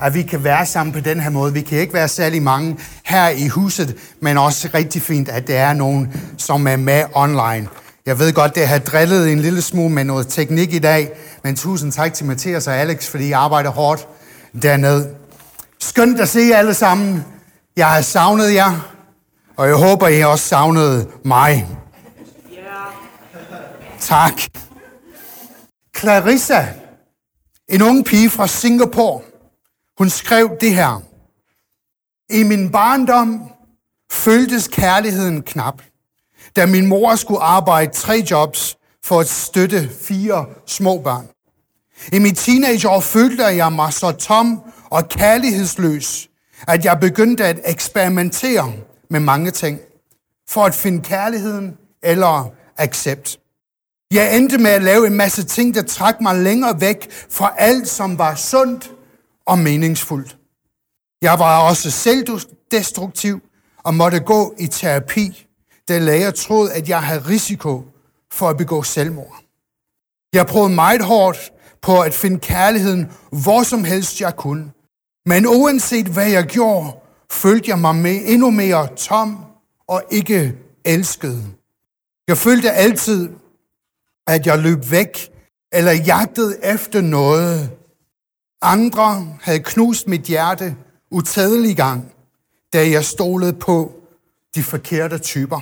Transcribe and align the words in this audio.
at 0.00 0.14
vi 0.14 0.22
kan 0.22 0.44
være 0.44 0.66
sammen 0.66 0.92
på 0.92 1.00
den 1.00 1.20
her 1.20 1.30
måde. 1.30 1.52
Vi 1.52 1.60
kan 1.60 1.78
ikke 1.78 1.94
være 1.94 2.08
særlig 2.08 2.42
mange 2.42 2.78
her 3.04 3.28
i 3.28 3.48
huset, 3.48 3.96
men 4.20 4.38
også 4.38 4.68
rigtig 4.74 5.02
fint, 5.02 5.28
at 5.28 5.46
der 5.46 5.58
er 5.58 5.72
nogen, 5.72 6.12
som 6.38 6.66
er 6.66 6.76
med 6.76 7.04
online. 7.14 7.68
Jeg 8.06 8.18
ved 8.18 8.32
godt, 8.32 8.54
det 8.54 8.68
har 8.68 8.78
drillet 8.78 9.32
en 9.32 9.40
lille 9.40 9.62
smule 9.62 9.94
med 9.94 10.04
noget 10.04 10.28
teknik 10.28 10.74
i 10.74 10.78
dag, 10.78 11.10
men 11.44 11.56
tusind 11.56 11.92
tak 11.92 12.14
til 12.14 12.26
Mathias 12.26 12.66
og 12.66 12.76
Alex, 12.76 13.06
fordi 13.06 13.28
I 13.28 13.32
arbejder 13.32 13.70
hårdt 13.70 14.08
dernede. 14.62 15.08
Skønt 15.80 16.20
at 16.20 16.28
se 16.28 16.40
jer 16.40 16.56
alle 16.56 16.74
sammen. 16.74 17.24
Jeg 17.76 17.86
har 17.86 18.00
savnet 18.00 18.54
jer, 18.54 18.94
og 19.56 19.68
jeg 19.68 19.74
håber, 19.74 20.08
I 20.08 20.24
også 20.24 20.48
savnet 20.48 21.08
mig. 21.24 21.66
Tak. 24.00 24.40
Clarissa, 25.96 26.66
en 27.68 27.82
ung 27.82 28.04
pige 28.04 28.30
fra 28.30 28.46
Singapore, 28.46 29.20
hun 30.00 30.10
skrev 30.10 30.50
det 30.60 30.74
her. 30.74 31.02
I 32.30 32.42
min 32.42 32.70
barndom 32.72 33.50
føltes 34.10 34.68
kærligheden 34.68 35.42
knap, 35.42 35.82
da 36.56 36.66
min 36.66 36.86
mor 36.86 37.14
skulle 37.14 37.40
arbejde 37.40 37.92
tre 37.92 38.24
jobs 38.30 38.76
for 39.04 39.20
at 39.20 39.28
støtte 39.28 39.90
fire 40.00 40.46
små 40.66 40.98
børn. 40.98 41.28
I 42.12 42.18
mit 42.18 42.38
teenageår 42.38 43.00
følte 43.00 43.44
jeg 43.44 43.72
mig 43.72 43.92
så 43.92 44.12
tom 44.12 44.60
og 44.90 45.08
kærlighedsløs, 45.08 46.28
at 46.68 46.84
jeg 46.84 47.00
begyndte 47.00 47.44
at 47.44 47.60
eksperimentere 47.64 48.72
med 49.10 49.20
mange 49.20 49.50
ting 49.50 49.80
for 50.48 50.64
at 50.64 50.74
finde 50.74 51.02
kærligheden 51.02 51.76
eller 52.02 52.50
accept. 52.76 53.38
Jeg 54.10 54.36
endte 54.36 54.58
med 54.58 54.70
at 54.70 54.82
lave 54.82 55.06
en 55.06 55.14
masse 55.14 55.44
ting, 55.44 55.74
der 55.74 55.82
trak 55.82 56.20
mig 56.20 56.36
længere 56.36 56.80
væk 56.80 57.08
fra 57.30 57.54
alt, 57.58 57.88
som 57.88 58.18
var 58.18 58.34
sundt 58.34 58.90
og 59.50 59.58
meningsfuldt. 59.58 60.38
Jeg 61.22 61.38
var 61.38 61.68
også 61.68 61.90
selvdestruktiv 61.90 63.40
og 63.84 63.94
måtte 63.94 64.20
gå 64.20 64.54
i 64.58 64.66
terapi, 64.66 65.46
da 65.88 65.98
læger 65.98 66.30
troede, 66.30 66.72
at 66.72 66.88
jeg 66.88 67.02
havde 67.02 67.28
risiko 67.28 67.84
for 68.32 68.48
at 68.48 68.56
begå 68.56 68.82
selvmord. 68.82 69.44
Jeg 70.32 70.46
prøvede 70.46 70.74
meget 70.74 71.02
hårdt 71.02 71.52
på 71.82 72.00
at 72.00 72.14
finde 72.14 72.38
kærligheden, 72.40 73.12
hvor 73.44 73.62
som 73.62 73.84
helst 73.84 74.20
jeg 74.20 74.36
kunne. 74.36 74.72
Men 75.26 75.46
uanset 75.46 76.06
hvad 76.06 76.28
jeg 76.30 76.44
gjorde, 76.44 76.92
følte 77.30 77.70
jeg 77.70 77.78
mig 77.78 77.94
med 77.94 78.20
endnu 78.24 78.50
mere 78.50 78.88
tom 78.96 79.44
og 79.88 80.02
ikke 80.10 80.54
elsket. 80.84 81.44
Jeg 82.28 82.38
følte 82.38 82.70
altid, 82.70 83.28
at 84.26 84.46
jeg 84.46 84.58
løb 84.58 84.90
væk 84.90 85.30
eller 85.72 85.92
jagtede 85.92 86.64
efter 86.64 87.00
noget. 87.00 87.79
Andre 88.62 89.26
havde 89.42 89.60
knust 89.60 90.08
mit 90.08 90.22
hjerte 90.22 90.76
utædelig 91.10 91.76
gang, 91.76 92.12
da 92.72 92.90
jeg 92.90 93.04
stolede 93.04 93.52
på 93.52 93.92
de 94.54 94.62
forkerte 94.62 95.18
typer. 95.18 95.60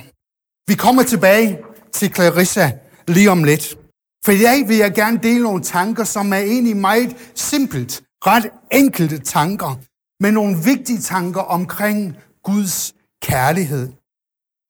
Vi 0.67 0.75
kommer 0.75 1.03
tilbage 1.03 1.59
til 1.93 2.13
Clarissa 2.13 2.71
lige 3.07 3.31
om 3.31 3.43
lidt. 3.43 3.77
For 4.25 4.31
i 4.31 4.37
dag 4.37 4.67
vil 4.67 4.77
jeg 4.77 4.93
gerne 4.93 5.19
dele 5.23 5.43
nogle 5.43 5.63
tanker, 5.63 6.03
som 6.03 6.33
er 6.33 6.37
egentlig 6.37 6.77
meget 6.77 7.31
simpelt, 7.35 8.03
ret 8.25 8.49
enkelte 8.71 9.19
tanker, 9.19 9.79
men 10.23 10.33
nogle 10.33 10.57
vigtige 10.63 10.99
tanker 10.99 11.41
omkring 11.41 12.17
Guds 12.43 12.93
kærlighed. 13.21 13.89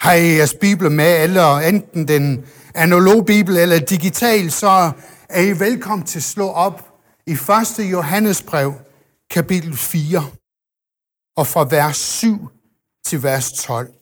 Har 0.02 0.14
I 0.14 0.36
jeres 0.36 0.54
bibel 0.54 0.92
med, 0.92 1.24
eller 1.24 1.58
enten 1.58 2.08
den 2.08 2.46
analog 2.76 3.26
bibel 3.26 3.58
eller 3.58 3.80
digital, 3.80 4.52
så 4.52 4.92
er 5.30 5.42
I 5.42 5.60
velkommen 5.60 6.08
til 6.08 6.20
at 6.20 6.24
slå 6.24 6.48
op 6.48 6.89
i 7.30 7.32
1. 7.32 7.92
Johannes 7.92 8.42
brev, 8.42 8.74
kapitel 9.32 9.78
4, 9.78 10.26
og 11.38 11.48
fra 11.48 11.68
vers 11.70 11.98
7 11.98 12.50
til 13.06 13.24
vers 13.24 13.52
12. 13.52 13.94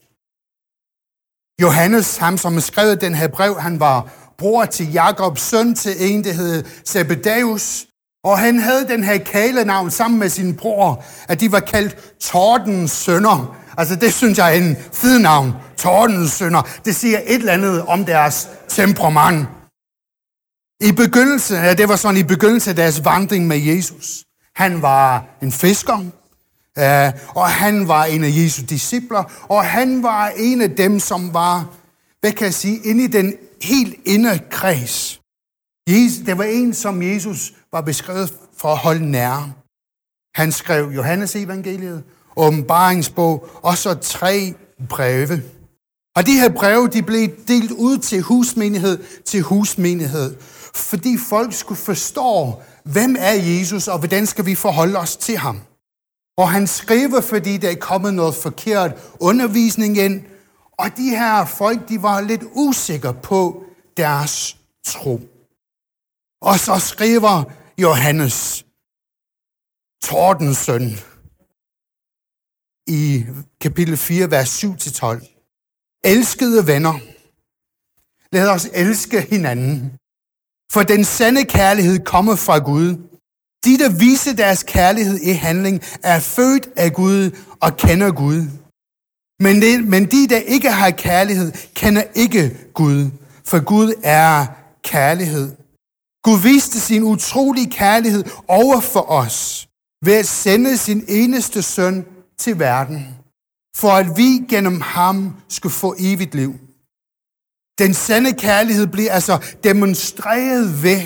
Johannes, 1.61 2.17
ham 2.17 2.37
som 2.37 2.59
skrev 2.59 2.95
den 2.95 3.15
her 3.15 3.27
brev, 3.27 3.59
han 3.59 3.79
var 3.79 4.09
bror 4.37 4.65
til 4.65 4.91
Jakobs 4.91 5.41
søn 5.41 5.75
til 5.75 5.95
en, 5.99 6.23
der 6.23 6.33
hed 6.33 6.63
Zebedeus, 6.85 7.87
og 8.23 8.39
han 8.39 8.59
havde 8.59 8.87
den 8.87 9.03
her 9.03 9.17
kælenavn 9.17 9.91
sammen 9.91 10.19
med 10.19 10.29
sin 10.29 10.55
bror, 10.55 11.03
at 11.27 11.39
de 11.39 11.51
var 11.51 11.59
kaldt 11.59 12.19
Tordens 12.19 12.91
sønner. 12.91 13.55
Altså 13.77 13.95
det 13.95 14.13
synes 14.13 14.37
jeg 14.37 14.57
er 14.57 14.61
en 14.61 14.75
fed 14.93 15.19
navn. 15.19 15.53
Tordens 15.77 16.31
sønner. 16.31 16.61
Det 16.85 16.95
siger 16.95 17.19
et 17.25 17.35
eller 17.35 17.53
andet 17.53 17.85
om 17.85 18.05
deres 18.05 18.49
temperament. 18.67 19.47
I 20.81 20.91
begyndelsen, 20.91 21.55
ja, 21.55 21.73
det 21.73 21.89
var 21.89 21.95
sådan 21.95 22.17
i 22.17 22.23
begyndelsen 22.23 22.69
af 22.69 22.75
deres 22.75 23.05
vandring 23.05 23.47
med 23.47 23.57
Jesus. 23.57 24.25
Han 24.55 24.81
var 24.81 25.25
en 25.41 25.51
fisker, 25.51 26.05
og 27.35 27.49
han 27.49 27.87
var 27.87 28.05
en 28.05 28.23
af 28.23 28.29
Jesu 28.29 28.61
discipler, 28.69 29.45
og 29.49 29.65
han 29.65 30.03
var 30.03 30.31
en 30.37 30.61
af 30.61 30.69
dem, 30.69 30.99
som 30.99 31.33
var, 31.33 31.65
hvad 32.21 32.31
kan 32.31 32.45
jeg 32.45 32.53
sige, 32.53 32.79
inde 32.83 33.03
i 33.03 33.07
den 33.07 33.33
helt 33.61 33.95
indre 34.05 34.39
kreds. 34.51 35.21
Jesus, 35.89 36.25
det 36.25 36.37
var 36.37 36.43
en, 36.43 36.73
som 36.73 37.01
Jesus 37.01 37.53
var 37.71 37.81
beskrevet 37.81 38.33
for 38.57 38.71
at 38.71 38.77
holde 38.77 39.11
nær. 39.11 39.49
Han 40.35 40.51
skrev 40.51 40.91
Johannes 40.95 41.35
evangeliet, 41.35 42.03
åbenbaringsbog, 42.35 43.49
og 43.63 43.77
så 43.77 43.93
tre 43.93 44.53
breve. 44.89 45.41
Og 46.15 46.25
de 46.25 46.39
her 46.39 46.49
breve, 46.49 46.87
de 46.87 47.03
blev 47.03 47.29
delt 47.47 47.71
ud 47.71 47.97
til 47.97 48.21
husmenighed 48.21 49.03
til 49.25 49.41
husmenighed, 49.41 50.35
fordi 50.75 51.17
folk 51.17 51.53
skulle 51.53 51.81
forstå, 51.81 52.61
hvem 52.83 53.15
er 53.19 53.33
Jesus, 53.33 53.87
og 53.87 53.99
hvordan 53.99 54.25
skal 54.25 54.45
vi 54.45 54.55
forholde 54.55 54.99
os 54.99 55.17
til 55.17 55.37
ham. 55.37 55.61
Og 56.37 56.51
han 56.51 56.67
skriver, 56.67 57.21
fordi 57.21 57.57
der 57.57 57.71
er 57.71 57.75
kommet 57.75 58.13
noget 58.13 58.35
forkert 58.35 59.15
undervisning 59.19 59.97
ind, 59.97 60.25
og 60.71 60.97
de 60.97 61.09
her 61.09 61.45
folk, 61.45 61.89
de 61.89 62.01
var 62.01 62.21
lidt 62.21 62.43
usikre 62.53 63.13
på 63.13 63.63
deres 63.97 64.57
tro. 64.85 65.21
Og 66.41 66.59
så 66.59 66.79
skriver 66.79 67.43
Johannes, 67.77 68.65
Tordens 70.03 70.57
søn, 70.57 70.91
i 72.87 73.25
kapitel 73.61 73.97
4, 73.97 74.31
vers 74.31 74.63
7-12. 74.63 76.01
Elskede 76.03 76.67
venner, 76.67 76.99
lad 78.35 78.49
os 78.49 78.67
elske 78.73 79.21
hinanden, 79.21 79.97
for 80.71 80.83
den 80.83 81.03
sande 81.05 81.45
kærlighed 81.45 81.99
kommer 81.99 82.35
fra 82.35 82.57
Gud. 82.57 82.89
De, 83.65 83.77
der 83.77 83.89
viser 83.89 84.33
deres 84.33 84.63
kærlighed 84.63 85.19
i 85.19 85.31
handling, 85.31 85.81
er 86.03 86.19
født 86.19 86.69
af 86.75 86.93
Gud 86.93 87.31
og 87.61 87.77
kender 87.77 88.11
Gud. 88.11 88.41
Men, 89.39 89.61
det, 89.61 89.87
men 89.87 90.05
de, 90.05 90.27
der 90.27 90.37
ikke 90.37 90.71
har 90.71 90.91
kærlighed, 90.91 91.51
kender 91.75 92.03
ikke 92.15 92.57
Gud, 92.73 93.09
for 93.45 93.63
Gud 93.63 93.93
er 94.03 94.45
kærlighed. 94.83 95.51
Gud 96.23 96.39
viste 96.41 96.79
sin 96.79 97.03
utrolige 97.03 97.71
kærlighed 97.71 98.23
over 98.47 98.79
for 98.79 99.11
os 99.11 99.67
ved 100.05 100.13
at 100.13 100.27
sende 100.27 100.77
sin 100.77 101.03
eneste 101.07 101.61
søn 101.61 102.05
til 102.37 102.59
verden, 102.59 103.07
for 103.75 103.91
at 103.91 104.17
vi 104.17 104.45
gennem 104.49 104.81
ham 104.81 105.35
skulle 105.49 105.73
få 105.73 105.95
evigt 105.99 106.35
liv. 106.35 106.55
Den 107.79 107.93
sande 107.93 108.33
kærlighed 108.33 108.87
blev 108.87 109.07
altså 109.11 109.45
demonstreret 109.63 110.83
ved, 110.83 111.01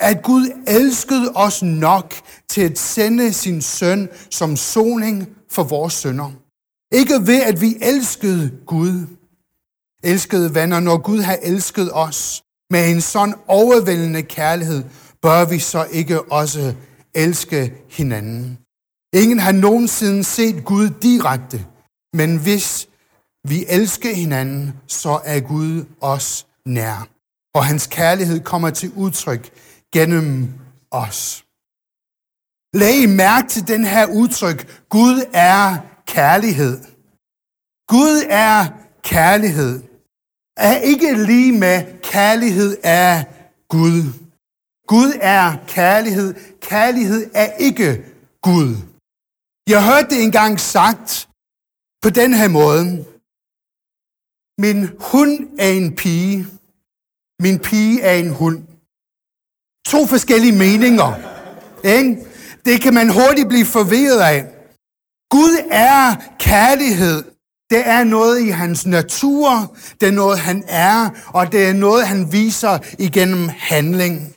at 0.00 0.22
Gud 0.22 0.50
elskede 0.66 1.32
os 1.34 1.62
nok 1.62 2.14
til 2.48 2.60
at 2.60 2.78
sende 2.78 3.32
sin 3.32 3.62
søn 3.62 4.08
som 4.30 4.56
soning 4.56 5.28
for 5.50 5.62
vores 5.62 5.94
sønder. 5.94 6.30
Ikke 6.92 7.26
ved, 7.26 7.42
at 7.42 7.60
vi 7.60 7.76
elskede 7.80 8.50
Gud. 8.66 9.06
Elskede 10.02 10.54
venner, 10.54 10.80
når 10.80 10.96
Gud 10.96 11.20
har 11.20 11.38
elsket 11.42 11.90
os 11.92 12.42
med 12.70 12.90
en 12.90 13.00
sådan 13.00 13.34
overvældende 13.46 14.22
kærlighed, 14.22 14.84
bør 15.22 15.44
vi 15.44 15.58
så 15.58 15.86
ikke 15.92 16.32
også 16.32 16.74
elske 17.14 17.74
hinanden. 17.90 18.58
Ingen 19.14 19.38
har 19.38 19.52
nogensinde 19.52 20.24
set 20.24 20.64
Gud 20.64 20.90
direkte, 21.02 21.66
men 22.12 22.36
hvis 22.36 22.88
vi 23.44 23.64
elsker 23.68 24.14
hinanden, 24.14 24.80
så 24.86 25.20
er 25.24 25.40
Gud 25.40 25.84
os 26.00 26.46
nær. 26.66 27.08
Og 27.54 27.64
hans 27.64 27.86
kærlighed 27.86 28.40
kommer 28.40 28.70
til 28.70 28.92
udtryk 28.96 29.50
gennem 29.92 30.52
os. 30.90 31.44
Læg 32.74 33.08
mærke 33.08 33.48
til 33.48 33.68
den 33.68 33.84
her 33.84 34.06
udtryk. 34.06 34.88
Gud 34.88 35.24
er 35.32 35.78
kærlighed. 36.06 36.78
Gud 37.88 38.22
er 38.28 38.58
kærlighed. 39.02 39.82
Er 40.56 40.76
ikke 40.76 41.24
lige 41.26 41.52
med 41.52 42.02
kærlighed 42.02 42.76
er 42.82 43.24
Gud. 43.68 44.02
Gud 44.86 45.12
er 45.20 45.56
kærlighed. 45.66 46.34
Kærlighed 46.60 47.30
er 47.34 47.52
ikke 47.52 48.04
Gud. 48.42 48.70
Jeg 49.68 49.80
hørte 49.88 50.10
det 50.14 50.22
engang 50.22 50.60
sagt 50.60 51.28
på 52.02 52.10
den 52.10 52.34
her 52.34 52.48
måde. 52.48 53.04
Min 54.58 54.88
hund 55.00 55.48
er 55.58 55.68
en 55.68 55.96
pige. 55.96 56.46
Min 57.42 57.58
pige 57.58 58.02
er 58.02 58.14
en 58.14 58.30
hund. 58.30 58.58
To 59.86 60.06
forskellige 60.06 60.58
meninger. 60.58 61.10
Ikke? 61.84 62.26
Det 62.64 62.80
kan 62.80 62.94
man 62.94 63.08
hurtigt 63.08 63.48
blive 63.48 63.66
forvirret 63.66 64.20
af. 64.20 64.46
Gud 65.30 65.54
er 65.70 66.14
kærlighed. 66.38 67.22
Det 67.70 67.88
er 67.88 68.04
noget 68.04 68.40
i 68.40 68.48
hans 68.48 68.86
natur, 68.86 69.76
det 70.00 70.08
er 70.08 70.12
noget, 70.12 70.38
han 70.38 70.64
er, 70.68 71.10
og 71.26 71.52
det 71.52 71.68
er 71.68 71.72
noget, 71.72 72.06
han 72.06 72.32
viser 72.32 72.78
igennem 72.98 73.48
handling. 73.48 74.34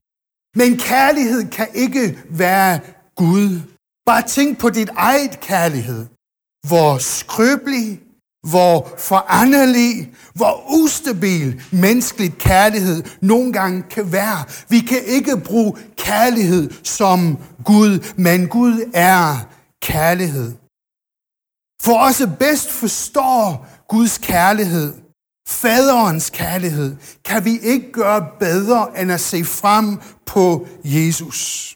Men 0.56 0.78
kærlighed 0.78 1.50
kan 1.50 1.68
ikke 1.74 2.20
være 2.30 2.80
Gud. 3.16 3.60
Bare 4.06 4.22
tænk 4.22 4.60
på 4.60 4.70
dit 4.70 4.90
eget 4.96 5.40
kærlighed. 5.40 6.06
Hvor 6.68 6.98
skrøbelig, 6.98 8.02
hvor 8.50 8.90
foranderlig, 8.98 10.12
hvor 10.34 10.64
ustabil 10.70 11.62
menneskelig 11.72 12.34
kærlighed 12.38 13.04
nogle 13.22 13.54
gange 13.54 13.84
kan 13.84 14.12
være. 14.12 14.46
Vi 14.70 14.80
kan 14.80 15.04
ikke 15.06 15.38
bruge 15.38 15.78
kærlighed 15.98 16.72
som 16.84 17.38
Gud, 17.66 18.14
men 18.18 18.48
Gud 18.48 18.92
er 18.94 19.48
kærlighed. 19.82 20.52
For 21.82 22.00
os 22.00 22.22
bedst 22.40 22.72
forstår 22.72 23.68
Guds 23.88 24.18
kærlighed, 24.18 24.94
faderens 25.48 26.30
kærlighed, 26.30 26.96
kan 27.26 27.46
vi 27.46 27.60
ikke 27.60 27.92
gøre 27.92 28.28
bedre 28.40 29.02
end 29.02 29.12
at 29.12 29.20
se 29.20 29.44
frem 29.44 30.00
på 30.26 30.68
Jesus. 30.84 31.76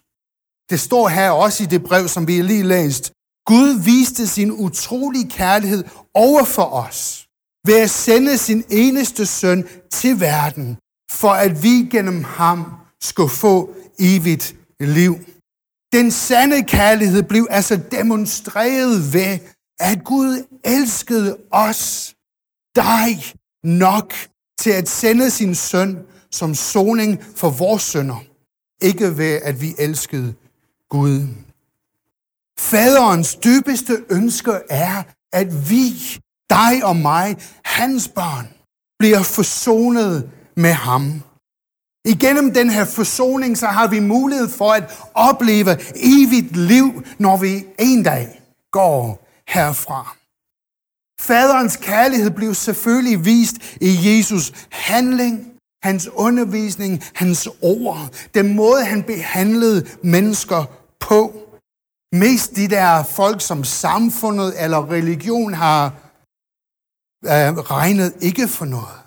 Det 0.70 0.80
står 0.80 1.08
her 1.08 1.30
også 1.30 1.64
i 1.64 1.66
det 1.66 1.84
brev, 1.84 2.08
som 2.08 2.28
vi 2.28 2.36
har 2.36 2.44
lige 2.44 2.64
læst. 2.64 3.12
Gud 3.46 3.84
viste 3.86 4.28
sin 4.28 4.52
utrolige 4.52 5.30
kærlighed 5.30 5.84
over 6.14 6.44
for 6.44 6.64
os 6.64 7.28
ved 7.66 7.82
at 7.82 7.90
sende 7.90 8.38
sin 8.38 8.64
eneste 8.70 9.26
søn 9.26 9.68
til 9.92 10.20
verden, 10.20 10.78
for 11.12 11.30
at 11.30 11.64
vi 11.64 11.88
gennem 11.92 12.24
ham 12.24 12.72
skulle 13.02 13.30
få 13.30 13.76
evigt 14.00 14.56
liv. 14.80 15.16
Den 15.94 16.12
sande 16.12 16.64
kærlighed 16.64 17.24
blev 17.24 17.48
altså 17.50 17.80
demonstreret 17.92 19.14
ved, 19.14 19.40
at 19.80 20.04
Gud 20.04 20.44
elskede 20.64 21.38
os, 21.52 22.16
dig, 22.76 23.24
nok 23.64 24.14
til 24.60 24.70
at 24.70 24.90
sende 24.90 25.32
sin 25.32 25.56
søn 25.56 26.00
som 26.32 26.56
soning 26.56 27.24
for 27.36 27.50
vores 27.50 27.84
sønder. 27.84 28.24
Ikke 28.82 29.18
ved, 29.18 29.40
at 29.44 29.62
vi 29.62 29.76
elskede 29.80 30.34
Gud. 30.90 31.28
Faderens 32.60 33.36
dybeste 33.36 34.04
ønske 34.10 34.52
er, 34.70 35.04
at 35.34 35.70
vi, 35.70 36.20
dig 36.50 36.84
og 36.84 36.96
mig, 36.96 37.38
hans 37.66 38.08
børn, 38.08 38.48
bliver 39.00 39.24
forsonet 39.24 40.30
med 40.56 40.72
ham. 40.72 41.22
Igennem 42.06 42.54
den 42.54 42.70
her 42.70 42.86
forsoning, 42.86 43.58
så 43.58 43.68
har 43.68 43.88
vi 43.88 44.00
mulighed 44.00 44.50
for 44.50 44.72
at 44.74 44.84
opleve 45.14 45.78
evigt 45.96 46.58
liv, 46.58 47.04
når 47.20 47.38
vi 47.38 47.66
en 47.80 48.04
dag 48.04 48.42
går 48.72 49.28
herfra. 49.48 50.16
Faderens 51.22 51.78
kærlighed 51.78 52.32
blev 52.32 52.54
selvfølgelig 52.54 53.26
vist 53.26 53.56
i 53.82 53.92
Jesus 54.04 54.68
handling, 54.72 55.52
hans 55.84 56.08
undervisning, 56.08 57.04
hans 57.14 57.50
ord, 57.62 58.10
den 58.34 58.56
måde 58.56 58.86
han 58.86 59.04
behandlede 59.04 59.88
mennesker. 60.04 60.85
Mest 62.20 62.56
de 62.56 62.68
der 62.68 63.04
folk, 63.04 63.42
som 63.42 63.64
samfundet 63.64 64.64
eller 64.64 64.92
religion 64.92 65.54
har 65.54 65.86
øh, 67.26 67.58
regnet 67.58 68.14
ikke 68.22 68.48
for 68.48 68.66
noget. 68.66 69.00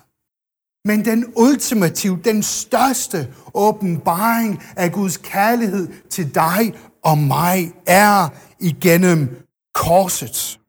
Men 0.85 1.05
den 1.05 1.33
ultimative, 1.35 2.19
den 2.23 2.43
største 2.43 3.33
åbenbaring 3.53 4.63
af 4.75 4.91
Guds 4.91 5.17
kærlighed 5.17 5.87
til 6.09 6.35
dig 6.35 6.73
og 7.03 7.17
mig 7.17 7.73
er 7.87 8.29
igennem 8.59 9.47
korset. 9.73 10.59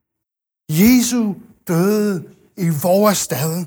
Jesu 0.71 1.35
døde 1.69 2.25
i 2.57 2.69
vores 2.83 3.19
sted, 3.19 3.67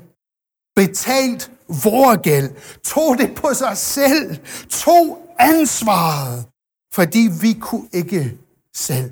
betalt 0.76 1.50
vores 1.84 2.18
gæld, 2.22 2.50
tog 2.82 3.18
det 3.18 3.34
på 3.34 3.54
sig 3.54 3.76
selv, 3.76 4.36
tog 4.68 5.34
ansvaret, 5.38 6.46
fordi 6.94 7.28
vi 7.40 7.52
kunne 7.52 7.88
ikke 7.92 8.38
selv. 8.74 9.10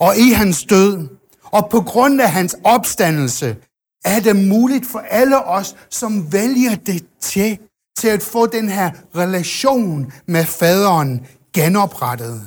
Og 0.00 0.16
i 0.16 0.30
hans 0.30 0.64
død, 0.64 1.08
og 1.42 1.68
på 1.70 1.80
grund 1.80 2.20
af 2.20 2.30
hans 2.30 2.56
opstandelse, 2.64 3.56
er 4.04 4.20
det 4.20 4.36
muligt 4.36 4.86
for 4.86 4.98
alle 4.98 5.44
os, 5.44 5.76
som 5.90 6.32
vælger 6.32 6.74
det 6.74 7.06
til, 7.20 7.58
til 7.96 8.08
at 8.08 8.22
få 8.22 8.46
den 8.46 8.68
her 8.68 8.90
relation 9.16 10.12
med 10.26 10.44
faderen 10.44 11.26
genoprettet. 11.52 12.42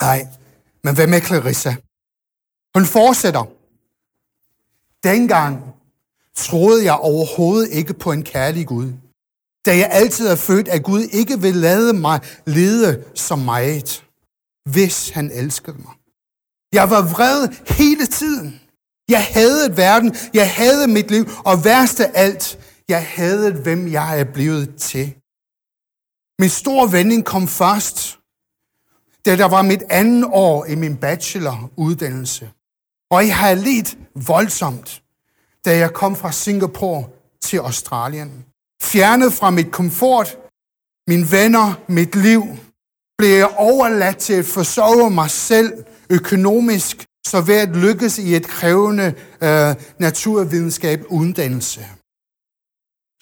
Nej, 0.00 0.26
men 0.84 0.94
hvad 0.94 1.06
med 1.06 1.20
Clarissa? 1.20 1.74
Hun 2.74 2.86
fortsætter. 2.86 3.44
Dengang 5.02 5.62
troede 6.36 6.84
jeg 6.84 6.94
overhovedet 6.94 7.68
ikke 7.70 7.94
på 7.94 8.12
en 8.12 8.22
kærlig 8.22 8.66
Gud. 8.66 8.92
Da 9.66 9.76
jeg 9.76 9.88
altid 9.92 10.28
har 10.28 10.36
følt, 10.36 10.68
at 10.68 10.82
Gud 10.82 11.00
ikke 11.00 11.40
vil 11.40 11.56
lade 11.56 11.92
mig 11.92 12.20
lede 12.46 13.04
som 13.14 13.38
meget, 13.38 14.04
hvis 14.70 15.10
han 15.10 15.30
elskede 15.30 15.76
mig. 15.76 15.92
Jeg 16.72 16.90
var 16.90 17.02
vred 17.02 17.48
hele 17.66 18.06
tiden. 18.06 18.60
Jeg 19.08 19.24
havde 19.24 19.76
verden, 19.76 20.14
jeg 20.34 20.54
havde 20.54 20.88
mit 20.88 21.10
liv, 21.10 21.24
og 21.44 21.64
værst 21.64 22.00
af 22.00 22.10
alt, 22.14 22.58
jeg 22.88 23.06
havde 23.06 23.52
hvem 23.52 23.92
jeg 23.92 24.20
er 24.20 24.24
blevet 24.24 24.76
til. 24.76 25.14
Min 26.38 26.48
store 26.48 26.92
vending 26.92 27.24
kom 27.24 27.48
først, 27.48 28.18
da 29.24 29.36
der 29.36 29.44
var 29.44 29.62
mit 29.62 29.82
andet 29.90 30.24
år 30.32 30.64
i 30.64 30.74
min 30.74 30.96
bacheloruddannelse. 30.96 32.50
Og 33.10 33.26
jeg 33.26 33.36
har 33.36 33.54
lidt 33.54 33.98
voldsomt, 34.14 35.02
da 35.64 35.76
jeg 35.76 35.92
kom 35.92 36.16
fra 36.16 36.32
Singapore 36.32 37.04
til 37.40 37.56
Australien. 37.56 38.44
Fjernet 38.82 39.32
fra 39.32 39.50
mit 39.50 39.72
komfort, 39.72 40.36
mine 41.08 41.30
venner, 41.30 41.74
mit 41.88 42.14
liv, 42.16 42.42
blev 43.22 43.36
jeg 43.36 43.54
overladt 43.56 44.16
til 44.16 44.32
at 44.32 44.44
forsørge 44.44 45.10
mig 45.10 45.30
selv 45.30 45.84
økonomisk, 46.10 47.04
så 47.26 47.40
ved 47.40 47.54
at 47.54 47.76
lykkes 47.76 48.18
i 48.18 48.36
et 48.36 48.46
krævende 48.46 49.14
øh, 49.42 49.74
naturvidenskab 49.98 51.04
uddannelse. 51.08 51.80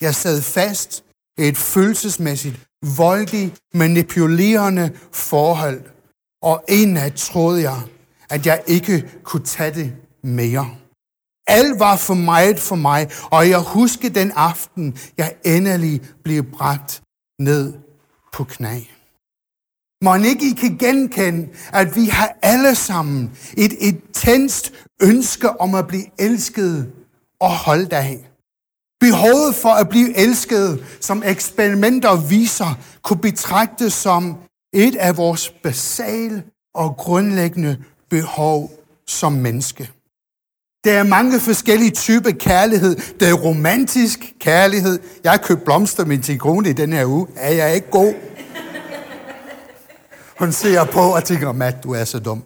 Jeg 0.00 0.14
sad 0.14 0.42
fast 0.42 1.04
i 1.38 1.48
et 1.48 1.56
følelsesmæssigt, 1.56 2.56
voldigt, 2.96 3.58
manipulerende 3.74 4.92
forhold, 5.12 5.80
og 6.42 6.64
en 6.68 6.98
troede 7.16 7.62
jeg, 7.70 7.80
at 8.30 8.46
jeg 8.46 8.62
ikke 8.66 9.10
kunne 9.24 9.44
tage 9.44 9.74
det 9.74 9.92
mere. 10.22 10.76
Alt 11.46 11.78
var 11.78 11.96
for 11.96 12.14
meget 12.14 12.58
for 12.60 12.76
mig, 12.76 13.10
og 13.30 13.48
jeg 13.48 13.60
husker 13.60 14.10
den 14.10 14.32
aften, 14.36 14.98
jeg 15.16 15.34
endelig 15.44 16.00
blev 16.24 16.42
bragt 16.42 17.02
ned 17.38 17.74
på 18.32 18.44
knæ. 18.44 18.80
Må 20.04 20.14
ikke 20.14 20.50
I 20.50 20.52
kan 20.52 20.76
genkende, 20.76 21.48
at 21.72 21.96
vi 21.96 22.04
har 22.04 22.36
alle 22.42 22.74
sammen 22.74 23.30
et 23.56 23.72
intenst 23.72 24.72
ønske 25.02 25.60
om 25.60 25.74
at 25.74 25.86
blive 25.86 26.04
elsket 26.18 26.92
og 27.40 27.50
holdt 27.50 27.92
af. 27.92 28.30
Behovet 29.00 29.54
for 29.54 29.68
at 29.68 29.88
blive 29.88 30.16
elsket, 30.16 30.84
som 31.00 31.22
eksperimenter 31.26 32.28
viser, 32.28 32.78
kunne 33.02 33.20
betragtes 33.20 33.92
som 33.92 34.36
et 34.72 34.96
af 34.96 35.16
vores 35.16 35.50
basale 35.62 36.42
og 36.74 36.96
grundlæggende 36.96 37.76
behov 38.10 38.70
som 39.06 39.32
menneske. 39.32 39.90
Der 40.84 40.92
er 40.92 41.02
mange 41.02 41.40
forskellige 41.40 41.90
typer 41.90 42.30
kærlighed. 42.30 42.96
Der 43.20 43.28
er 43.28 43.32
romantisk 43.32 44.34
kærlighed. 44.38 44.98
Jeg 45.24 45.30
har 45.32 45.38
købt 45.38 45.64
blomster 45.64 46.04
med 46.04 46.18
til 46.18 46.38
kone 46.38 46.70
i 46.70 46.72
den 46.72 46.92
her 46.92 47.06
uge. 47.06 47.26
Er 47.36 47.52
jeg 47.52 47.74
ikke 47.74 47.90
god? 47.90 48.14
Hun 50.40 50.52
ser 50.52 50.84
på 50.84 51.00
og 51.00 51.24
tænker, 51.24 51.52
Matt, 51.52 51.84
du 51.84 51.92
er 51.92 52.04
så 52.04 52.18
dum. 52.18 52.44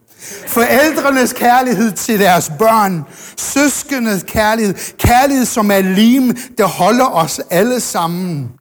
Forældrenes 0.48 1.32
kærlighed 1.32 1.92
til 1.92 2.20
deres 2.20 2.52
børn. 2.58 3.04
Søskendes 3.36 4.24
kærlighed. 4.26 4.74
Kærlighed, 4.98 5.44
som 5.44 5.70
er 5.70 5.80
lim, 5.80 6.36
der 6.58 6.66
holder 6.66 7.06
os 7.06 7.40
alle 7.50 7.80
sammen 7.80 8.52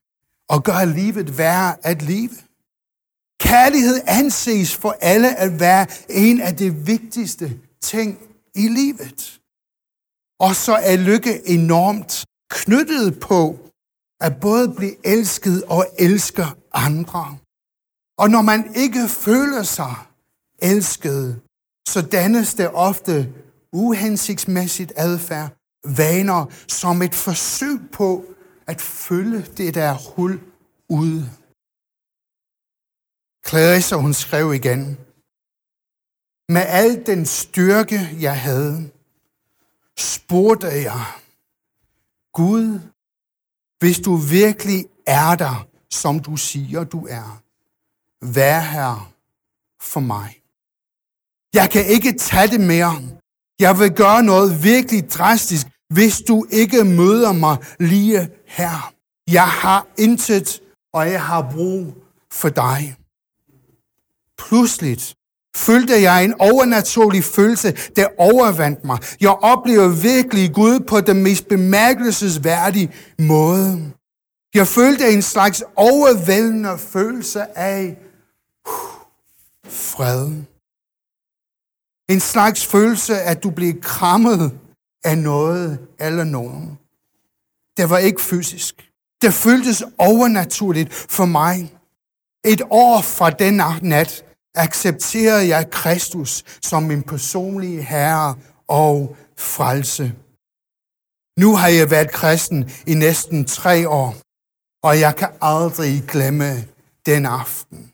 og 0.49 0.63
gør 0.63 0.85
livet 0.85 1.37
værd 1.37 1.79
at 1.83 2.01
leve. 2.01 2.29
Kærlighed 3.39 4.01
anses 4.07 4.75
for 4.75 4.95
alle 5.01 5.35
at 5.35 5.59
være 5.59 5.85
en 6.09 6.41
af 6.41 6.55
de 6.55 6.75
vigtigste 6.75 7.59
ting 7.81 8.19
i 8.55 8.67
livet. 8.67 9.39
Og 10.39 10.55
så 10.55 10.73
er 10.73 10.95
lykke 10.95 11.49
enormt 11.49 12.25
knyttet 12.49 13.19
på 13.19 13.59
at 14.21 14.39
både 14.41 14.69
blive 14.69 15.07
elsket 15.07 15.63
og 15.63 15.85
elsker 15.99 16.57
andre. 16.73 17.37
Og 18.17 18.29
når 18.29 18.41
man 18.41 18.75
ikke 18.75 19.07
føler 19.07 19.63
sig 19.63 19.95
elsket, 20.61 21.41
så 21.87 22.01
dannes 22.01 22.53
det 22.53 22.69
ofte 22.73 23.33
uhensigtsmæssigt 23.73 24.93
adfærd, 24.95 25.49
vaner, 25.85 26.45
som 26.67 27.01
et 27.01 27.15
forsøg 27.15 27.79
på 27.91 28.25
at 28.67 28.81
fylde 28.81 29.41
det 29.57 29.73
der 29.73 29.93
hul 29.93 30.41
ud. 30.89 31.23
Clarissa, 33.47 33.95
hun 33.95 34.13
skrev 34.13 34.53
igen, 34.53 34.97
med 36.49 36.65
al 36.67 37.05
den 37.05 37.25
styrke, 37.25 37.99
jeg 38.19 38.41
havde, 38.41 38.91
spurgte 39.97 40.67
jeg, 40.67 41.05
Gud, 42.33 42.79
hvis 43.79 43.99
du 43.99 44.15
virkelig 44.15 44.85
er 45.07 45.35
der, 45.35 45.67
som 45.89 46.19
du 46.19 46.37
siger, 46.37 46.83
du 46.83 47.07
er, 47.09 47.42
vær 48.23 48.59
her 48.59 49.11
for 49.81 49.99
mig. 49.99 50.39
Jeg 51.53 51.69
kan 51.69 51.85
ikke 51.85 52.11
tage 52.19 52.47
det 52.47 52.61
mere. 52.61 53.01
Jeg 53.59 53.79
vil 53.79 53.91
gøre 53.91 54.23
noget 54.23 54.63
virkelig 54.63 55.09
drastisk, 55.09 55.67
hvis 55.93 56.21
du 56.27 56.45
ikke 56.49 56.83
møder 56.83 57.31
mig 57.31 57.57
lige 57.79 58.29
her. 58.45 58.93
Jeg 59.31 59.47
har 59.47 59.87
intet, 59.97 60.61
og 60.93 61.11
jeg 61.11 61.23
har 61.23 61.51
brug 61.51 61.93
for 62.31 62.49
dig. 62.49 62.95
Pludseligt 64.37 65.15
følte 65.55 66.01
jeg 66.01 66.25
en 66.25 66.33
overnaturlig 66.39 67.23
følelse, 67.23 67.71
der 67.95 68.07
overvandt 68.17 68.85
mig. 68.85 68.99
Jeg 69.21 69.29
oplevede 69.29 69.97
virkelig 70.01 70.53
Gud 70.53 70.79
på 70.79 71.01
den 71.01 71.23
mest 71.23 71.47
bemærkelsesværdige 71.47 72.93
måde. 73.19 73.91
Jeg 74.55 74.67
følte 74.67 75.09
en 75.09 75.21
slags 75.21 75.63
overvældende 75.75 76.77
følelse 76.77 77.57
af 77.57 77.97
fred. 79.93 80.43
En 82.09 82.19
slags 82.19 82.65
følelse, 82.65 83.21
at 83.21 83.43
du 83.43 83.49
blev 83.49 83.81
krammet 83.81 84.59
af 85.03 85.17
noget 85.17 85.87
eller 85.99 86.23
nogen. 86.23 86.79
Det 87.77 87.89
var 87.89 87.97
ikke 87.97 88.21
fysisk. 88.21 88.91
Det 89.21 89.33
føltes 89.33 89.83
overnaturligt 89.97 90.93
for 90.93 91.25
mig. 91.25 91.73
Et 92.45 92.61
år 92.69 93.01
fra 93.01 93.29
den 93.29 93.53
nat 93.81 94.25
accepterede 94.55 95.47
jeg 95.47 95.69
Kristus 95.69 96.43
som 96.61 96.83
min 96.83 97.03
personlige 97.03 97.81
herre 97.81 98.35
og 98.67 99.15
frelse. 99.37 100.15
Nu 101.39 101.55
har 101.55 101.67
jeg 101.67 101.91
været 101.91 102.11
kristen 102.11 102.71
i 102.87 102.93
næsten 102.93 103.45
tre 103.45 103.89
år, 103.89 104.15
og 104.83 104.99
jeg 104.99 105.15
kan 105.15 105.29
aldrig 105.41 106.03
glemme 106.07 106.67
den 107.05 107.25
aften. 107.25 107.92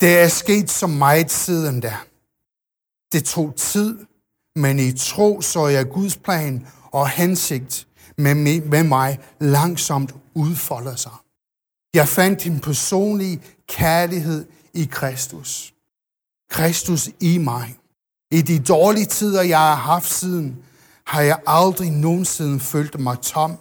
Det 0.00 0.18
er 0.18 0.28
sket 0.28 0.70
så 0.70 0.86
meget 0.86 1.30
siden 1.30 1.82
der. 1.82 2.06
Det 3.12 3.24
tog 3.24 3.54
tid, 3.56 3.98
men 4.56 4.78
i 4.78 4.92
tro 4.92 5.40
så 5.40 5.66
jeg 5.66 5.90
Guds 5.90 6.16
plan 6.16 6.66
og 6.92 7.08
hensigt 7.08 7.86
med, 8.18 8.60
med 8.60 8.82
mig 8.82 9.18
langsomt 9.40 10.14
udfolde 10.34 10.96
sig. 10.96 11.12
Jeg 11.94 12.08
fandt 12.08 12.46
en 12.46 12.60
personlig 12.60 13.40
kærlighed 13.68 14.46
i 14.74 14.84
Kristus. 14.84 15.74
Kristus 16.50 17.10
i 17.20 17.38
mig. 17.38 17.76
I 18.30 18.42
de 18.42 18.58
dårlige 18.58 19.06
tider, 19.06 19.42
jeg 19.42 19.58
har 19.58 19.74
haft 19.74 20.10
siden, 20.10 20.56
har 21.06 21.20
jeg 21.20 21.40
aldrig 21.46 21.90
nogensinde 21.90 22.60
følt 22.60 23.00
mig 23.00 23.18
tom 23.20 23.56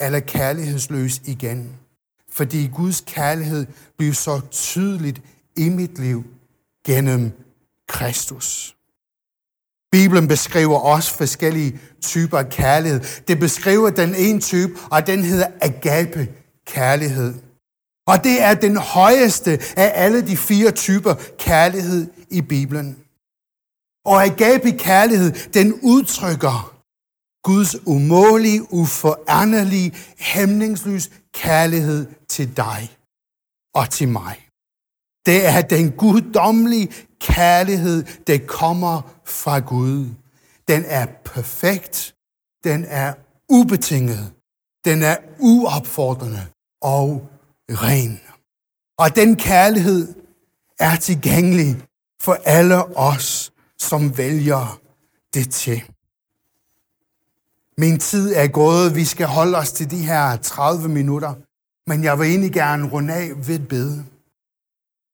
eller 0.00 0.20
kærlighedsløs 0.20 1.18
igen. 1.24 1.76
Fordi 2.30 2.70
Guds 2.74 3.04
kærlighed 3.06 3.66
blev 3.98 4.14
så 4.14 4.40
tydeligt 4.50 5.22
i 5.56 5.68
mit 5.68 5.98
liv 5.98 6.24
gennem 6.86 7.32
Kristus. 7.88 8.76
Bibelen 9.92 10.28
beskriver 10.28 10.78
også 10.78 11.14
forskellige 11.14 11.80
typer 12.00 12.38
af 12.38 12.48
kærlighed. 12.48 13.00
Det 13.28 13.38
beskriver 13.38 13.90
den 13.90 14.14
ene 14.14 14.40
type, 14.40 14.72
og 14.90 15.06
den 15.06 15.24
hedder 15.24 15.46
agape 15.60 16.28
kærlighed. 16.66 17.34
Og 18.06 18.24
det 18.24 18.42
er 18.42 18.54
den 18.54 18.76
højeste 18.76 19.50
af 19.76 19.92
alle 19.94 20.26
de 20.26 20.36
fire 20.36 20.70
typer 20.70 21.14
kærlighed 21.38 22.06
i 22.30 22.40
Bibelen. 22.40 22.98
Og 24.04 24.24
agape 24.24 24.70
kærlighed, 24.78 25.30
den 25.32 25.80
udtrykker 25.82 26.78
Guds 27.42 27.76
umålige, 27.86 28.72
uforanderlige, 28.72 29.94
hæmningsløs 30.18 31.10
kærlighed 31.34 32.06
til 32.28 32.56
dig 32.56 32.96
og 33.74 33.90
til 33.90 34.08
mig. 34.08 34.51
Det 35.26 35.46
er 35.46 35.60
den 35.60 35.92
guddommelige 35.92 36.88
kærlighed, 37.20 38.04
der 38.26 38.38
kommer 38.46 39.20
fra 39.24 39.58
Gud. 39.58 40.06
Den 40.68 40.84
er 40.86 41.06
perfekt. 41.24 42.14
Den 42.64 42.84
er 42.88 43.14
ubetinget. 43.48 44.32
Den 44.84 45.02
er 45.02 45.16
uopfordrende 45.38 46.46
og 46.82 47.28
ren. 47.70 48.20
Og 48.98 49.16
den 49.16 49.36
kærlighed 49.36 50.14
er 50.78 50.96
tilgængelig 50.96 51.82
for 52.22 52.36
alle 52.44 52.98
os, 52.98 53.52
som 53.78 54.18
vælger 54.18 54.80
det 55.34 55.50
til. 55.50 55.82
Min 57.78 57.98
tid 57.98 58.34
er 58.34 58.48
gået. 58.48 58.94
Vi 58.94 59.04
skal 59.04 59.26
holde 59.26 59.58
os 59.58 59.72
til 59.72 59.90
de 59.90 60.04
her 60.04 60.36
30 60.36 60.88
minutter. 60.88 61.34
Men 61.86 62.04
jeg 62.04 62.18
vil 62.18 62.28
egentlig 62.28 62.52
gerne 62.52 62.88
runde 62.88 63.14
af 63.14 63.30
ved 63.46 63.54
et 63.54 63.68
bede. 63.68 64.04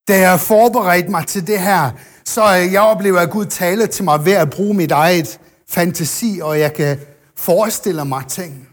Da 0.08 0.18
jeg 0.18 0.40
forberedte 0.40 1.10
mig 1.10 1.26
til 1.26 1.46
det 1.46 1.60
her, 1.60 1.90
så 2.24 2.42
øh, 2.42 2.72
jeg 2.72 2.82
oplever, 2.82 3.20
at 3.20 3.30
Gud 3.30 3.46
taler 3.46 3.86
til 3.86 4.04
mig 4.04 4.24
ved 4.24 4.32
at 4.32 4.50
bruge 4.50 4.74
mit 4.74 4.90
eget 4.90 5.40
fantasi, 5.68 6.40
og 6.42 6.60
jeg 6.60 6.74
kan 6.74 7.00
forestille 7.36 8.04
mig 8.04 8.24
ting. 8.28 8.68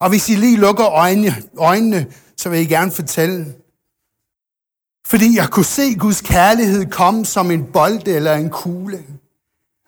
Og 0.00 0.08
hvis 0.08 0.28
I 0.28 0.34
lige 0.34 0.56
lukker 0.56 0.86
øjnene, 0.86 1.34
øjnene 1.58 2.06
så 2.36 2.48
vil 2.48 2.58
jeg 2.58 2.68
gerne 2.68 2.90
fortælle. 2.90 3.54
Fordi 5.06 5.36
jeg 5.36 5.48
kunne 5.50 5.64
se 5.64 5.94
Guds 5.94 6.20
kærlighed 6.20 6.86
komme 6.86 7.24
som 7.24 7.50
en 7.50 7.64
bold 7.72 8.08
eller 8.08 8.34
en 8.34 8.50
kugle. 8.50 9.04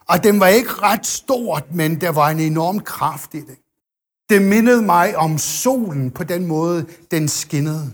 Og 0.09 0.25
den 0.25 0.41
var 0.41 0.47
ikke 0.47 0.71
ret 0.71 1.07
stort, 1.07 1.65
men 1.75 2.01
der 2.01 2.11
var 2.11 2.31
en 2.31 2.41
enorm 2.41 2.81
kraft 2.81 3.35
i 3.35 3.41
det. 3.41 3.59
Det 4.31 4.43
mindede 4.43 4.83
mig 4.83 5.17
om 5.17 5.39
solen 5.39 6.11
på 6.11 6.25
den 6.25 6.47
måde, 6.47 6.87
den 7.11 7.29
skinnede, 7.29 7.93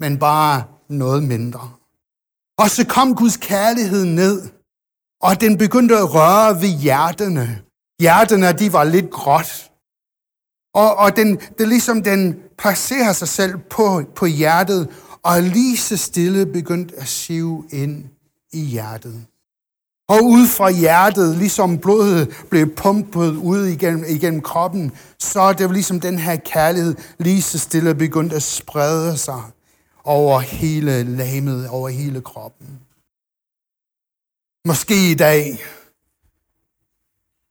men 0.00 0.18
bare 0.18 0.62
noget 0.88 1.22
mindre. 1.22 1.70
Og 2.58 2.70
så 2.70 2.86
kom 2.86 3.14
Guds 3.14 3.36
kærlighed 3.36 4.04
ned, 4.04 4.42
og 5.22 5.40
den 5.40 5.58
begyndte 5.58 5.96
at 5.96 6.14
røre 6.14 6.60
ved 6.60 6.68
hjertene. 6.68 7.62
Hjerterne, 8.00 8.52
de 8.52 8.72
var 8.72 8.84
lidt 8.84 9.10
gråt. 9.10 9.70
Og, 10.74 10.96
og 10.96 11.16
den, 11.16 11.38
det 11.58 11.68
ligesom 11.68 12.02
den 12.02 12.36
placerer 12.58 13.12
sig 13.12 13.28
selv 13.28 13.58
på, 13.70 14.02
på 14.14 14.26
hjertet, 14.26 14.88
og 15.22 15.42
lige 15.42 15.76
så 15.76 15.96
stille 15.96 16.46
begyndt 16.46 16.92
at 16.92 17.08
sive 17.08 17.64
ind 17.70 18.04
i 18.52 18.60
hjertet. 18.60 19.26
Og 20.08 20.24
ud 20.24 20.46
fra 20.46 20.70
hjertet, 20.70 21.36
ligesom 21.36 21.78
blodet 21.78 22.44
blev 22.50 22.74
pumpet 22.76 23.36
ud 23.36 23.64
igennem, 23.64 24.04
igennem 24.08 24.40
kroppen, 24.40 24.92
så 25.18 25.40
er 25.40 25.52
det 25.52 25.72
ligesom 25.72 26.00
den 26.00 26.18
her 26.18 26.36
kærlighed 26.36 26.94
lige 27.18 27.42
så 27.42 27.58
stille 27.58 27.94
begyndt 27.94 28.32
at 28.32 28.42
sprede 28.42 29.18
sig 29.18 29.42
over 30.06 30.40
hele 30.40 31.02
lamet, 31.02 31.68
over 31.68 31.88
hele 31.88 32.20
kroppen. 32.20 32.80
Måske 34.64 35.10
i 35.10 35.14
dag 35.14 35.58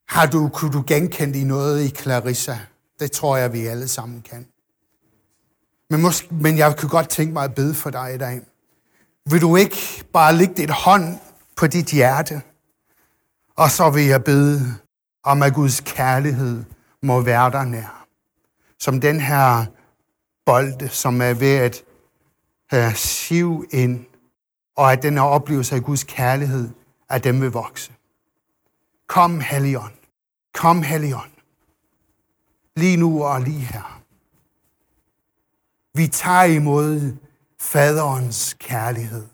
har 0.07 0.25
du, 0.25 0.49
kunne 0.53 0.71
du 0.71 0.83
genkende 0.87 1.41
i 1.41 1.43
noget 1.43 1.83
i 1.83 1.89
Clarissa. 1.89 2.57
Det 2.99 3.11
tror 3.11 3.37
jeg, 3.37 3.53
vi 3.53 3.65
alle 3.65 3.87
sammen 3.87 4.21
kan. 4.21 4.47
Men, 5.89 6.01
måske, 6.01 6.27
men 6.31 6.57
jeg 6.57 6.77
kunne 6.77 6.89
godt 6.89 7.09
tænke 7.09 7.33
mig 7.33 7.43
at 7.43 7.55
bede 7.55 7.73
for 7.73 7.89
dig 7.89 8.15
i 8.15 8.17
dag. 8.17 8.41
Vil 9.29 9.41
du 9.41 9.55
ikke 9.55 9.77
bare 10.13 10.35
lægge 10.35 10.53
dit 10.53 10.69
hånd 10.69 11.19
på 11.55 11.67
dit 11.67 11.85
hjerte? 11.85 12.41
Og 13.55 13.69
så 13.69 13.89
vil 13.89 14.03
jeg 14.03 14.23
bede 14.23 14.75
om, 15.23 15.43
at 15.43 15.53
Guds 15.53 15.81
kærlighed 15.85 16.63
må 17.01 17.21
være 17.21 17.51
der 17.51 17.63
nær. 17.63 18.07
Som 18.79 19.01
den 19.01 19.19
her 19.19 19.65
bolde, 20.45 20.89
som 20.89 21.21
er 21.21 21.33
ved 21.33 21.55
at 21.55 21.83
uh, 22.73 22.93
siv 22.95 23.65
ind, 23.71 24.05
og 24.75 24.91
at 24.91 25.03
den 25.03 25.13
her 25.13 25.21
oplevelse 25.21 25.75
af 25.75 25.83
Guds 25.83 26.03
kærlighed, 26.03 26.69
at 27.09 27.23
den 27.23 27.41
vil 27.41 27.51
vokse. 27.51 27.93
Kom, 29.07 29.39
Helligånd. 29.39 29.93
Kom, 30.53 30.83
Helligånd. 30.83 31.31
Lige 32.75 32.97
nu 32.97 33.23
og 33.23 33.41
lige 33.41 33.59
her. 33.59 34.01
Vi 35.93 36.07
tager 36.07 36.43
imod 36.43 37.15
faderens 37.59 38.55
kærlighed. 38.59 39.27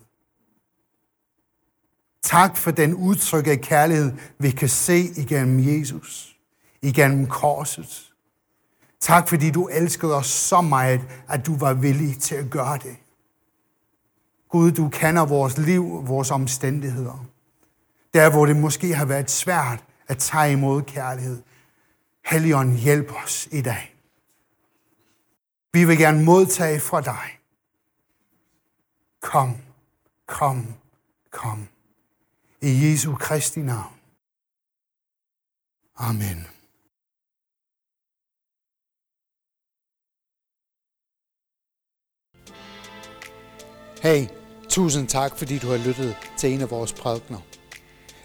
Tak 2.22 2.56
for 2.56 2.70
den 2.70 2.94
udtryk 2.94 3.46
af 3.46 3.60
kærlighed, 3.60 4.12
vi 4.38 4.50
kan 4.50 4.68
se 4.68 4.98
igennem 4.98 5.78
Jesus, 5.78 6.36
igennem 6.82 7.26
korset. 7.26 8.12
Tak 9.00 9.28
fordi 9.28 9.50
du 9.50 9.66
elskede 9.66 10.14
os 10.14 10.26
så 10.26 10.60
meget, 10.60 11.00
at 11.28 11.46
du 11.46 11.56
var 11.56 11.74
villig 11.74 12.18
til 12.18 12.34
at 12.34 12.50
gøre 12.50 12.78
det. 12.78 12.96
Gud, 14.52 14.72
du 14.72 14.88
kender 14.88 15.26
vores 15.26 15.58
liv, 15.58 16.06
vores 16.06 16.30
omstændigheder. 16.30 17.26
Der, 18.14 18.30
hvor 18.30 18.46
det 18.46 18.56
måske 18.56 18.94
har 18.94 19.04
været 19.04 19.30
svært 19.30 19.84
at 20.08 20.18
tage 20.18 20.52
imod 20.52 20.82
kærlighed. 20.82 21.42
Helligånd, 22.24 22.78
hjælp 22.78 23.12
os 23.24 23.48
i 23.52 23.62
dag. 23.62 23.96
Vi 25.72 25.84
vil 25.84 25.98
gerne 25.98 26.24
modtage 26.24 26.80
fra 26.80 27.00
dig. 27.00 27.38
Kom, 29.20 29.56
kom, 30.26 30.74
kom. 31.30 31.68
I 32.62 32.90
Jesu 32.90 33.14
Kristi 33.14 33.60
navn. 33.60 33.94
Amen. 35.96 36.46
Hey, 44.02 44.41
tusind 44.72 45.08
tak, 45.08 45.38
fordi 45.38 45.58
du 45.58 45.70
har 45.70 45.76
lyttet 45.76 46.16
til 46.36 46.52
en 46.52 46.60
af 46.60 46.70
vores 46.70 46.92
prædikner. 46.92 47.38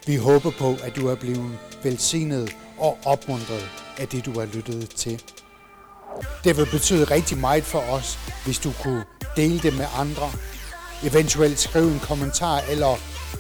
Vi 0.05 0.15
håber 0.15 0.51
på, 0.59 0.77
at 0.83 0.95
du 0.95 1.07
er 1.07 1.15
blevet 1.15 1.59
velsignet 1.83 2.55
og 2.77 2.97
opmuntret 3.05 3.69
af 3.97 4.07
det, 4.07 4.25
du 4.25 4.39
har 4.39 4.45
lyttet 4.45 4.89
til. 4.89 5.23
Det 6.43 6.57
vil 6.57 6.67
betyde 6.71 7.03
rigtig 7.03 7.37
meget 7.37 7.63
for 7.63 7.79
os, 7.79 8.19
hvis 8.45 8.59
du 8.59 8.71
kunne 8.83 9.03
dele 9.35 9.59
det 9.59 9.73
med 9.73 9.85
andre. 9.97 10.31
Eventuelt 11.03 11.59
skrive 11.59 11.91
en 11.91 11.99
kommentar 11.99 12.59
eller 12.59 12.95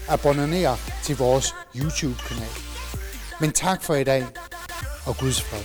abonnere 0.07 0.77
til 1.03 1.17
vores 1.17 1.53
YouTube-kanal. 1.75 2.55
Men 3.41 3.51
tak 3.51 3.83
for 3.83 3.95
i 3.95 4.03
dag, 4.03 4.25
og 5.05 5.17
Guds 5.17 5.41
fred. 5.41 5.63